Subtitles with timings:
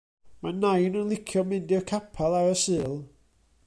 [0.45, 3.01] Mae nain yn licio mynd i'r capal ar y Sul.